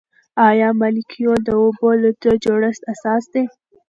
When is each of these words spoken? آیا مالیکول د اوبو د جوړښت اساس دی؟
آیا 0.47 0.69
مالیکول 0.79 1.39
د 1.45 1.49
اوبو 1.61 1.89
د 2.23 2.25
جوړښت 2.43 2.81
اساس 2.93 3.23
دی؟ 3.33 3.43